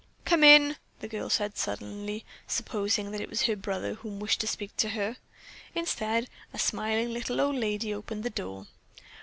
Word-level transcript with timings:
"Come 0.25 0.43
in!" 0.43 0.77
the 0.99 1.07
girl 1.07 1.29
said 1.29 1.55
sullenly, 1.59 2.25
supposing 2.47 3.11
that 3.11 3.21
it 3.21 3.29
was 3.29 3.43
her 3.43 3.55
brother 3.55 3.93
who 3.93 4.09
wished 4.09 4.39
to 4.41 4.47
speak 4.47 4.71
with 4.81 4.93
her. 4.93 5.17
Instead 5.75 6.27
a 6.51 6.57
smiling 6.57 7.13
little 7.13 7.39
old 7.39 7.57
lady 7.57 7.93
opened 7.93 8.23
the 8.23 8.31
door. 8.31 8.65